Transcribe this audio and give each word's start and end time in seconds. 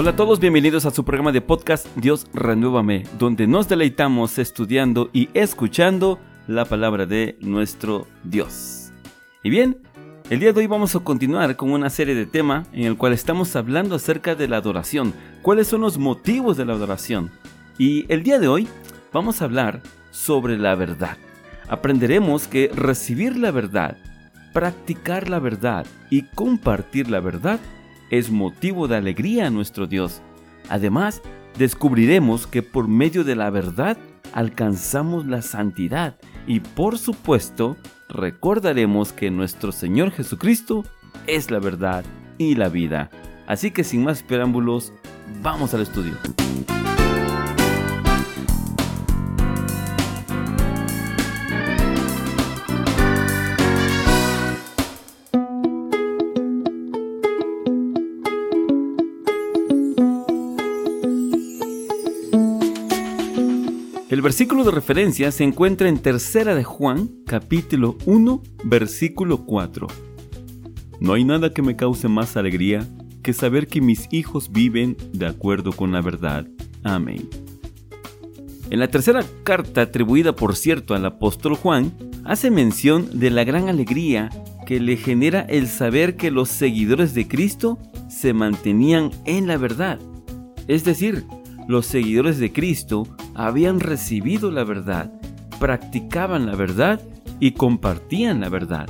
Hola 0.00 0.12
a 0.12 0.16
todos, 0.16 0.40
bienvenidos 0.40 0.86
a 0.86 0.90
su 0.90 1.04
programa 1.04 1.30
de 1.30 1.42
podcast 1.42 1.86
Dios 1.94 2.26
Renuévame, 2.32 3.04
donde 3.18 3.46
nos 3.46 3.68
deleitamos 3.68 4.38
estudiando 4.38 5.10
y 5.12 5.28
escuchando 5.34 6.18
la 6.46 6.64
palabra 6.64 7.04
de 7.04 7.36
nuestro 7.42 8.06
Dios. 8.24 8.94
Y 9.42 9.50
bien, 9.50 9.82
el 10.30 10.40
día 10.40 10.54
de 10.54 10.60
hoy 10.60 10.66
vamos 10.66 10.96
a 10.96 11.00
continuar 11.00 11.54
con 11.56 11.70
una 11.70 11.90
serie 11.90 12.14
de 12.14 12.24
temas 12.24 12.66
en 12.72 12.84
el 12.84 12.96
cual 12.96 13.12
estamos 13.12 13.54
hablando 13.56 13.94
acerca 13.94 14.34
de 14.34 14.48
la 14.48 14.56
adoración, 14.56 15.12
cuáles 15.42 15.66
son 15.66 15.82
los 15.82 15.98
motivos 15.98 16.56
de 16.56 16.64
la 16.64 16.72
adoración. 16.72 17.30
Y 17.76 18.10
el 18.10 18.22
día 18.22 18.38
de 18.38 18.48
hoy 18.48 18.68
vamos 19.12 19.42
a 19.42 19.44
hablar 19.44 19.82
sobre 20.12 20.56
la 20.56 20.76
verdad. 20.76 21.18
Aprenderemos 21.68 22.48
que 22.48 22.70
recibir 22.74 23.36
la 23.36 23.50
verdad, 23.50 23.98
practicar 24.54 25.28
la 25.28 25.40
verdad 25.40 25.84
y 26.08 26.22
compartir 26.22 27.10
la 27.10 27.20
verdad 27.20 27.60
es 28.10 28.30
motivo 28.30 28.88
de 28.88 28.96
alegría 28.96 29.46
a 29.46 29.50
nuestro 29.50 29.86
Dios. 29.86 30.22
Además, 30.68 31.22
descubriremos 31.58 32.46
que 32.46 32.62
por 32.62 32.88
medio 32.88 33.24
de 33.24 33.36
la 33.36 33.50
verdad 33.50 33.96
alcanzamos 34.32 35.26
la 35.26 35.42
santidad 35.42 36.16
y 36.46 36.60
por 36.60 36.98
supuesto 36.98 37.76
recordaremos 38.08 39.12
que 39.12 39.30
nuestro 39.30 39.72
Señor 39.72 40.10
Jesucristo 40.10 40.84
es 41.26 41.50
la 41.50 41.58
verdad 41.58 42.04
y 42.38 42.54
la 42.54 42.68
vida. 42.68 43.10
Así 43.46 43.70
que 43.70 43.84
sin 43.84 44.04
más 44.04 44.22
preámbulos, 44.22 44.92
vamos 45.42 45.74
al 45.74 45.82
estudio. 45.82 46.14
El 64.10 64.22
versículo 64.22 64.64
de 64.64 64.72
referencia 64.72 65.30
se 65.30 65.44
encuentra 65.44 65.88
en 65.88 65.96
Tercera 65.96 66.56
de 66.56 66.64
Juan, 66.64 67.10
capítulo 67.26 67.96
1, 68.06 68.42
versículo 68.64 69.46
4. 69.46 69.86
No 70.98 71.12
hay 71.12 71.22
nada 71.22 71.54
que 71.54 71.62
me 71.62 71.76
cause 71.76 72.08
más 72.08 72.36
alegría 72.36 72.84
que 73.22 73.32
saber 73.32 73.68
que 73.68 73.80
mis 73.80 74.08
hijos 74.10 74.50
viven 74.50 74.96
de 75.12 75.26
acuerdo 75.26 75.70
con 75.70 75.92
la 75.92 76.00
verdad. 76.00 76.48
Amén. 76.82 77.30
En 78.68 78.80
la 78.80 78.88
tercera 78.88 79.24
carta 79.44 79.82
atribuida 79.82 80.34
por 80.34 80.56
cierto 80.56 80.96
al 80.96 81.06
apóstol 81.06 81.54
Juan, 81.54 81.92
hace 82.24 82.50
mención 82.50 83.20
de 83.20 83.30
la 83.30 83.44
gran 83.44 83.68
alegría 83.68 84.28
que 84.66 84.80
le 84.80 84.96
genera 84.96 85.42
el 85.42 85.68
saber 85.68 86.16
que 86.16 86.32
los 86.32 86.48
seguidores 86.48 87.14
de 87.14 87.28
Cristo 87.28 87.78
se 88.08 88.32
mantenían 88.32 89.12
en 89.24 89.46
la 89.46 89.56
verdad. 89.56 90.00
Es 90.66 90.82
decir, 90.82 91.26
los 91.70 91.86
seguidores 91.86 92.38
de 92.38 92.52
Cristo 92.52 93.06
habían 93.32 93.78
recibido 93.78 94.50
la 94.50 94.64
verdad, 94.64 95.12
practicaban 95.60 96.46
la 96.46 96.56
verdad 96.56 97.00
y 97.38 97.52
compartían 97.52 98.40
la 98.40 98.48
verdad. 98.48 98.88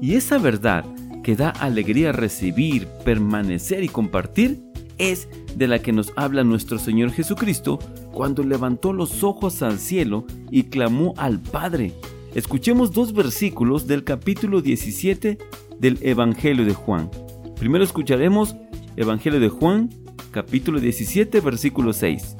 Y 0.00 0.14
esa 0.14 0.38
verdad 0.38 0.84
que 1.24 1.34
da 1.34 1.50
alegría 1.50 2.12
recibir, 2.12 2.86
permanecer 3.04 3.82
y 3.82 3.88
compartir 3.88 4.62
es 4.98 5.28
de 5.56 5.66
la 5.66 5.80
que 5.80 5.92
nos 5.92 6.12
habla 6.14 6.44
nuestro 6.44 6.78
Señor 6.78 7.10
Jesucristo 7.10 7.80
cuando 8.12 8.44
levantó 8.44 8.92
los 8.92 9.24
ojos 9.24 9.60
al 9.62 9.80
cielo 9.80 10.26
y 10.48 10.64
clamó 10.64 11.14
al 11.16 11.40
Padre. 11.40 11.92
Escuchemos 12.36 12.92
dos 12.92 13.12
versículos 13.12 13.88
del 13.88 14.04
capítulo 14.04 14.62
17 14.62 15.38
del 15.80 15.98
Evangelio 16.02 16.64
de 16.64 16.74
Juan. 16.74 17.10
Primero 17.58 17.82
escucharemos 17.82 18.54
Evangelio 18.96 19.40
de 19.40 19.48
Juan, 19.48 19.90
capítulo 20.30 20.78
17, 20.78 21.40
versículo 21.40 21.92
6. 21.92 22.36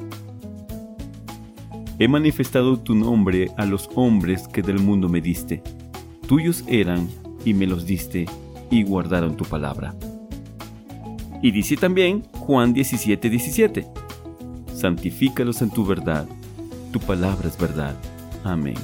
He 1.98 2.08
manifestado 2.08 2.78
tu 2.78 2.94
nombre 2.94 3.50
a 3.56 3.66
los 3.66 3.90
hombres 3.94 4.46
que 4.48 4.62
del 4.62 4.78
mundo 4.78 5.08
me 5.08 5.20
diste. 5.20 5.62
Tuyos 6.26 6.64
eran 6.68 7.08
y 7.44 7.52
me 7.52 7.66
los 7.66 7.86
diste 7.86 8.26
y 8.70 8.84
guardaron 8.84 9.36
tu 9.36 9.44
palabra. 9.44 9.94
Y 11.42 11.50
dice 11.50 11.76
también 11.76 12.22
Juan 12.32 12.72
17, 12.72 13.28
17. 13.28 13.86
Santifícalos 14.72 15.60
en 15.60 15.70
tu 15.70 15.84
verdad. 15.84 16.28
Tu 16.92 17.00
palabra 17.00 17.48
es 17.48 17.58
verdad. 17.58 17.96
Amén. 18.44 18.76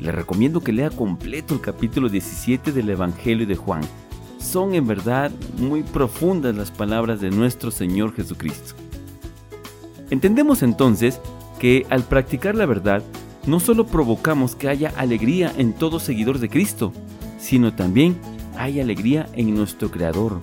Le 0.00 0.10
recomiendo 0.10 0.60
que 0.60 0.72
lea 0.72 0.90
completo 0.90 1.54
el 1.54 1.60
capítulo 1.60 2.08
17 2.08 2.72
del 2.72 2.90
Evangelio 2.90 3.46
de 3.46 3.54
Juan. 3.54 3.82
Son 4.44 4.74
en 4.74 4.86
verdad 4.86 5.32
muy 5.56 5.82
profundas 5.82 6.54
las 6.54 6.70
palabras 6.70 7.20
de 7.20 7.30
nuestro 7.30 7.70
Señor 7.70 8.14
Jesucristo. 8.14 8.74
Entendemos 10.10 10.62
entonces 10.62 11.18
que 11.58 11.86
al 11.88 12.02
practicar 12.04 12.54
la 12.54 12.66
verdad, 12.66 13.02
no 13.46 13.58
solo 13.58 13.86
provocamos 13.86 14.54
que 14.54 14.68
haya 14.68 14.92
alegría 14.96 15.50
en 15.56 15.72
todo 15.72 15.98
seguidor 15.98 16.38
de 16.38 16.50
Cristo, 16.50 16.92
sino 17.38 17.74
también 17.74 18.16
hay 18.56 18.80
alegría 18.80 19.26
en 19.32 19.54
nuestro 19.54 19.90
Creador. 19.90 20.40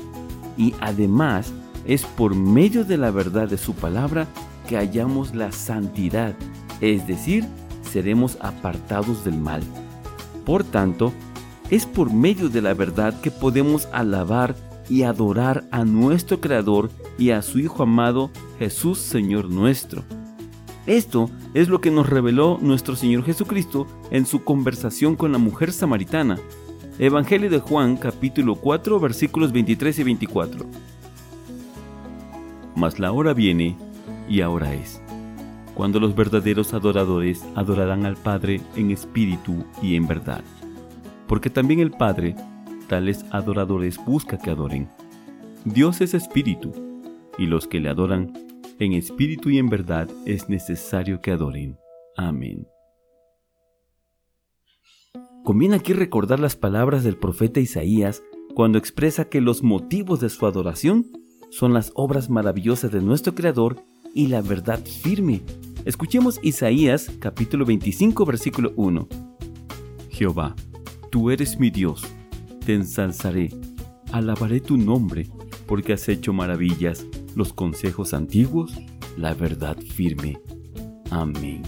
Y 0.57 0.73
además 0.81 1.53
es 1.85 2.03
por 2.03 2.35
medio 2.35 2.83
de 2.83 2.97
la 2.97 3.11
verdad 3.11 3.47
de 3.47 3.59
su 3.59 3.75
palabra 3.75 4.27
que 4.67 4.77
hallamos 4.77 5.35
la 5.35 5.51
santidad, 5.51 6.33
es 6.81 7.05
decir, 7.05 7.45
seremos 7.83 8.37
apartados 8.41 9.23
del 9.23 9.37
mal. 9.37 9.61
Por 10.43 10.63
tanto, 10.63 11.13
es 11.71 11.85
por 11.85 12.13
medio 12.13 12.49
de 12.49 12.61
la 12.61 12.73
verdad 12.73 13.19
que 13.21 13.31
podemos 13.31 13.87
alabar 13.93 14.55
y 14.89 15.03
adorar 15.03 15.63
a 15.71 15.85
nuestro 15.85 16.41
Creador 16.41 16.91
y 17.17 17.31
a 17.31 17.41
su 17.41 17.59
Hijo 17.59 17.83
amado 17.83 18.29
Jesús 18.59 18.99
Señor 18.99 19.49
nuestro. 19.49 20.03
Esto 20.85 21.29
es 21.53 21.69
lo 21.69 21.79
que 21.79 21.89
nos 21.89 22.09
reveló 22.09 22.59
nuestro 22.61 22.97
Señor 22.97 23.23
Jesucristo 23.23 23.87
en 24.11 24.25
su 24.25 24.43
conversación 24.43 25.15
con 25.15 25.31
la 25.31 25.37
mujer 25.37 25.71
samaritana. 25.71 26.37
Evangelio 26.99 27.49
de 27.49 27.59
Juan 27.59 27.95
capítulo 27.95 28.55
4 28.55 28.99
versículos 28.99 29.53
23 29.53 29.97
y 29.99 30.03
24. 30.03 30.65
Mas 32.75 32.99
la 32.99 33.13
hora 33.13 33.33
viene 33.33 33.77
y 34.27 34.41
ahora 34.41 34.73
es, 34.73 35.01
cuando 35.73 36.01
los 36.01 36.15
verdaderos 36.15 36.73
adoradores 36.73 37.45
adorarán 37.55 38.05
al 38.05 38.17
Padre 38.17 38.59
en 38.75 38.91
espíritu 38.91 39.63
y 39.81 39.95
en 39.95 40.07
verdad. 40.07 40.43
Porque 41.31 41.49
también 41.49 41.79
el 41.79 41.91
Padre 41.91 42.35
tales 42.89 43.23
adoradores 43.31 43.97
busca 44.05 44.37
que 44.37 44.49
adoren. 44.49 44.89
Dios 45.63 46.01
es 46.01 46.13
espíritu, 46.13 46.73
y 47.37 47.45
los 47.45 47.67
que 47.67 47.79
le 47.79 47.87
adoran 47.87 48.33
en 48.79 48.91
espíritu 48.91 49.49
y 49.49 49.57
en 49.57 49.69
verdad 49.69 50.09
es 50.25 50.49
necesario 50.49 51.21
que 51.21 51.31
adoren. 51.31 51.77
Amén. 52.17 52.67
Conviene 55.45 55.77
aquí 55.77 55.93
recordar 55.93 56.41
las 56.41 56.57
palabras 56.57 57.05
del 57.05 57.15
profeta 57.15 57.61
Isaías 57.61 58.21
cuando 58.53 58.77
expresa 58.77 59.29
que 59.29 59.39
los 59.39 59.63
motivos 59.63 60.19
de 60.19 60.27
su 60.27 60.45
adoración 60.45 61.05
son 61.49 61.73
las 61.73 61.93
obras 61.95 62.29
maravillosas 62.29 62.91
de 62.91 62.99
nuestro 62.99 63.35
Creador 63.35 63.77
y 64.13 64.27
la 64.27 64.41
verdad 64.41 64.83
firme. 64.83 65.43
Escuchemos 65.85 66.41
Isaías 66.43 67.09
capítulo 67.19 67.63
25 67.63 68.25
versículo 68.25 68.73
1. 68.75 69.07
Jehová, 70.09 70.57
tú 71.11 71.29
eres 71.29 71.59
mi 71.59 71.69
Dios 71.69 72.03
te 72.65 72.75
ensalzaré, 72.75 73.49
alabaré 74.11 74.59
tu 74.59 74.77
nombre, 74.77 75.27
porque 75.67 75.93
has 75.93 76.07
hecho 76.09 76.31
maravillas, 76.31 77.05
los 77.35 77.53
consejos 77.53 78.13
antiguos, 78.13 78.73
la 79.17 79.33
verdad 79.33 79.77
firme. 79.77 80.39
Amén. 81.09 81.63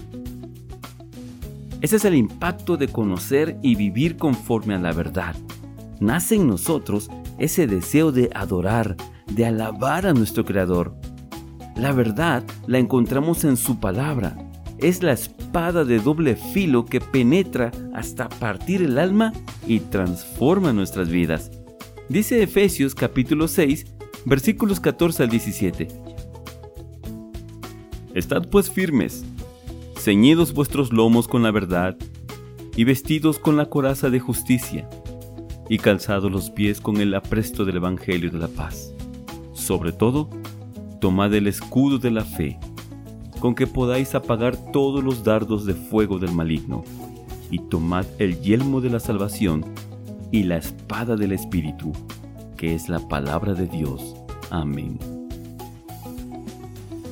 Ese 1.82 1.98
es 1.98 2.06
el 2.06 2.16
impacto 2.16 2.78
de 2.78 2.88
conocer 2.88 3.58
y 3.62 3.76
vivir 3.76 4.18
conforme 4.18 4.76
a 4.76 4.80
la 4.80 4.94
verdad. 4.94 5.36
Nace 6.00 6.36
en 6.36 6.48
nosotros 6.48 7.10
ese 7.40 7.68
deseo 7.68 8.12
de 8.12 8.30
adorar, 8.34 8.96
de 9.28 9.46
alabar 9.46 10.06
a 10.06 10.14
nuestro 10.14 10.46
Creador. 10.46 10.96
La 11.76 11.92
verdad 11.92 12.44
la 12.68 12.78
encontramos 12.78 13.44
en 13.44 13.58
su 13.58 13.80
palabra. 13.80 14.38
Es 14.78 15.02
la 15.02 15.18
de 15.54 16.00
doble 16.00 16.36
filo 16.36 16.84
que 16.84 17.00
penetra 17.00 17.70
hasta 17.94 18.28
partir 18.28 18.82
el 18.82 18.98
alma 18.98 19.32
y 19.68 19.82
transforma 19.82 20.74
nuestras 20.74 21.10
vidas. 21.10 21.52
Dice 22.10 22.42
Efesios 22.42 22.96
capítulo 22.96 23.48
6, 23.48 23.86
versículos 24.26 24.80
14 24.80 25.24
al 25.24 25.30
17. 25.30 25.88
Estad 28.16 28.48
pues 28.50 28.72
firmes, 28.72 29.24
ceñidos 29.96 30.56
vuestros 30.56 30.92
lomos 30.92 31.28
con 31.28 31.44
la 31.44 31.52
verdad, 31.52 31.98
y 32.76 32.84
vestidos 32.84 33.38
con 33.38 33.56
la 33.56 33.68
coraza 33.68 34.10
de 34.10 34.20
justicia, 34.20 34.90
y 35.70 35.78
calzados 35.78 36.32
los 36.32 36.50
pies 36.50 36.82
con 36.82 36.98
el 36.98 37.14
apresto 37.14 37.64
del 37.64 37.76
Evangelio 37.76 38.32
de 38.32 38.40
la 38.40 38.48
paz. 38.48 38.92
Sobre 39.54 39.92
todo, 39.92 40.32
tomad 41.00 41.32
el 41.36 41.46
escudo 41.46 42.00
de 42.00 42.10
la 42.10 42.26
fe, 42.26 42.60
con 43.44 43.56
que 43.56 43.68
podáis 43.68 44.16
apagar 44.16 44.56
todos 44.72 45.04
los 45.04 45.26
dardos 45.26 45.66
de 45.66 45.74
fuego 45.74 46.18
del 46.18 46.32
maligno, 46.32 46.86
y 47.52 47.60
tomad 47.60 48.06
el 48.18 48.40
yelmo 48.40 48.80
de 48.80 48.90
la 48.90 49.02
salvación 49.02 49.66
y 50.32 50.44
la 50.44 50.56
espada 50.56 51.18
del 51.18 51.34
Espíritu, 51.34 51.92
que 52.56 52.74
es 52.74 52.88
la 52.88 53.06
palabra 53.10 53.54
de 53.54 53.68
Dios. 53.68 54.16
Amén. 54.50 54.98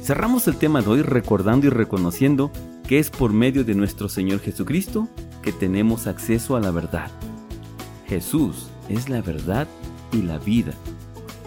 Cerramos 0.02 0.48
el 0.48 0.56
tema 0.56 0.82
de 0.82 0.90
hoy 0.92 1.02
recordando 1.02 1.68
y 1.68 1.70
reconociendo 1.70 2.50
que 2.88 2.98
es 2.98 3.10
por 3.10 3.34
medio 3.34 3.66
de 3.66 3.76
nuestro 3.76 4.08
Señor 4.08 4.40
Jesucristo 4.40 5.10
que 5.42 5.52
tenemos 5.52 6.08
acceso 6.08 6.56
a 6.56 6.62
la 6.62 6.72
verdad. 6.72 7.12
Jesús 8.08 8.70
es 8.88 9.10
la 9.10 9.22
verdad 9.22 9.68
y 10.14 10.22
la 10.22 10.38
vida. 10.38 10.72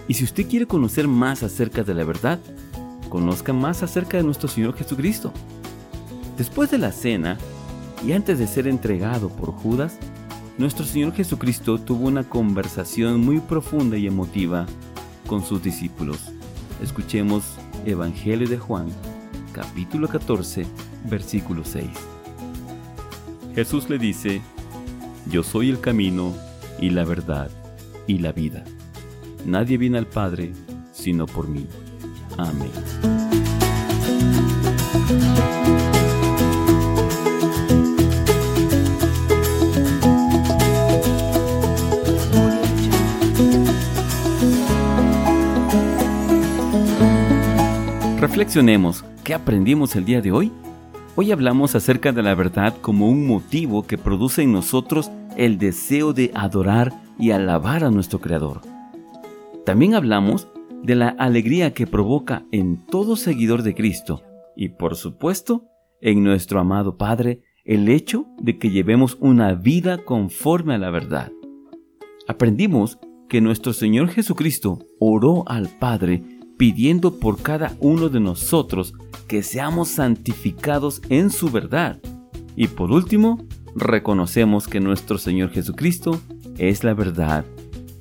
Y 0.09 0.13
si 0.13 0.25
usted 0.25 0.47
quiere 0.47 0.67
conocer 0.67 1.09
más 1.09 1.43
acerca 1.43 1.85
de 1.85 1.95
la 1.95 2.05
verdad, 2.05 2.39
conozca 3.15 3.53
más 3.53 3.85
acerca 3.85 4.17
de 4.17 4.25
nuestro 4.25 4.49
Señor 4.49 4.75
Jesucristo. 4.75 5.33
Después 6.37 6.73
de 6.73 6.79
la 6.79 6.91
cena, 6.91 7.39
y 8.05 8.11
antes 8.11 8.41
de 8.41 8.49
ser 8.49 8.67
entregado 8.67 9.29
por 9.29 9.53
Judas, 9.53 9.99
nuestro 10.59 10.85
Señor 10.85 11.13
Jesucristo 11.13 11.79
tuvo 11.79 12.09
una 12.09 12.25
conversación 12.25 13.21
muy 13.21 13.39
profunda 13.39 13.97
y 13.97 14.09
emotiva 14.09 14.67
con 15.29 15.45
sus 15.45 15.63
discípulos. 15.63 16.33
Escuchemos 16.83 17.45
Evangelio 17.87 18.49
de 18.49 18.59
Juan, 18.59 18.89
capítulo 19.53 20.09
14, 20.09 20.67
versículo 21.09 21.65
6. 21.65 21.87
Jesús 23.55 23.89
le 23.89 23.99
dice, 23.99 24.43
Yo 25.31 25.45
soy 25.45 25.71
el 25.71 25.79
camino 25.79 26.35
y 26.81 26.91
la 26.91 27.05
verdad 27.05 27.49
y 28.09 28.19
la 28.19 28.33
vida. 28.33 28.65
Nadie 29.47 29.79
viene 29.79 29.99
al 29.99 30.09
Padre 30.09 30.53
sino 30.93 31.27
por 31.27 31.47
mí. 31.47 31.69
Amén. 32.39 32.71
Reflexionemos, 48.21 49.05
¿qué 49.23 49.35
aprendimos 49.35 49.95
el 49.95 50.05
día 50.05 50.21
de 50.21 50.33
hoy? 50.33 50.51
Hoy 51.15 51.31
hablamos 51.31 51.75
acerca 51.77 52.11
de 52.11 52.23
la 52.23 52.35
verdad 52.35 52.75
como 52.81 53.09
un 53.09 53.27
motivo 53.27 53.87
que 53.87 53.99
produce 53.99 54.43
en 54.43 54.53
nosotros 54.53 55.11
el 55.37 55.59
deseo 55.59 56.13
de 56.13 56.33
adorar 56.35 56.93
y 57.19 57.31
alabar 57.31 57.85
a 57.85 57.91
nuestro 57.91 58.21
Creador. 58.21 58.63
También 59.65 59.95
hablamos 59.95 60.49
de 60.85 60.95
la 60.95 61.09
alegría 61.09 61.73
que 61.73 61.87
provoca 61.87 62.45
en 62.53 62.87
todo 62.87 63.17
seguidor 63.17 63.63
de 63.63 63.75
Cristo 63.75 64.23
y 64.55 64.69
por 64.69 64.97
supuesto 64.97 65.65
en 66.01 66.23
nuestro 66.23 66.61
amado 66.61 66.99
Padre 66.99 67.41
el 67.65 67.89
hecho 67.89 68.27
de 68.39 68.59
que 68.59 68.71
llevemos 68.71 69.17
una 69.19 69.55
vida 69.55 70.05
conforme 70.05 70.75
a 70.75 70.79
la 70.79 70.91
verdad. 70.91 71.33
Aprendimos 72.29 72.99
que 73.31 73.41
nuestro 73.41 73.73
Señor 73.73 74.09
Jesucristo 74.09 74.79
oró 75.01 75.45
al 75.49 75.69
Padre 75.69 76.23
pidiendo 76.59 77.19
por 77.19 77.41
cada 77.41 77.75
uno 77.81 78.11
de 78.11 78.21
nosotros 78.21 78.93
que 79.27 79.43
seamos 79.43 79.89
santificados 79.89 81.01
en 81.09 81.31
su 81.31 81.51
verdad. 81.51 81.99
Y 82.57 82.69
por 82.69 82.93
último, 82.93 83.43
reconocemos 83.75 84.69
que 84.69 84.81
nuestro 84.81 85.17
Señor 85.17 85.51
Jesucristo 85.51 86.21
es 86.59 86.85
la 86.85 86.93
verdad 86.93 87.47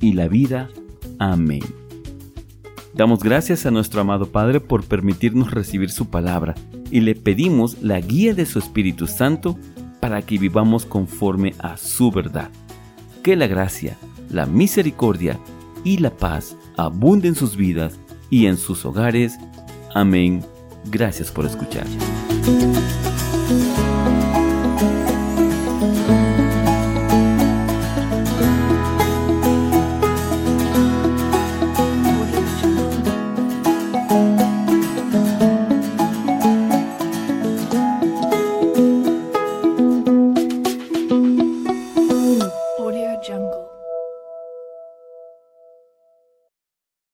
y 0.02 0.14
la 0.14 0.28
vida. 0.28 0.70
Amén. 1.18 1.83
Damos 2.94 3.24
gracias 3.24 3.66
a 3.66 3.72
nuestro 3.72 4.02
amado 4.02 4.28
Padre 4.28 4.60
por 4.60 4.84
permitirnos 4.84 5.52
recibir 5.52 5.90
su 5.90 6.10
palabra 6.10 6.54
y 6.92 7.02
le 7.02 7.16
pedimos 7.16 7.82
la 7.82 8.00
guía 8.00 8.36
de 8.36 8.46
su 8.46 8.60
Espíritu 8.60 9.08
Santo 9.08 9.58
para 10.00 10.22
que 10.22 10.38
vivamos 10.38 10.86
conforme 10.86 11.56
a 11.58 11.78
su 11.78 12.12
verdad. 12.12 12.50
Que 13.24 13.36
la 13.36 13.48
gracia, 13.48 13.98
la 14.30 14.46
misericordia 14.46 15.40
y 15.84 15.98
la 15.98 16.12
paz 16.12 16.56
abunden 16.78 17.30
en 17.30 17.36
sus 17.36 17.56
vidas 17.56 18.00
y 18.30 18.46
en 18.46 18.58
sus 18.58 18.86
hogares. 18.86 19.40
Amén. 19.96 20.46
Gracias 20.86 21.32
por 21.32 21.46
escuchar. 21.46 21.88